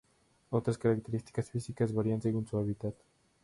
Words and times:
Otras 0.49 0.79
características 0.79 1.51
físicas 1.51 1.93
varían 1.93 2.23
según 2.23 2.47
su 2.47 2.57
hábitat. 2.57 2.95